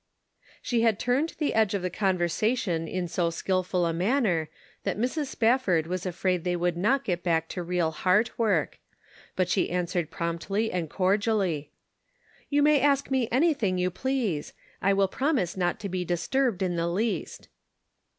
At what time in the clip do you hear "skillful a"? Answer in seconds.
3.29-3.93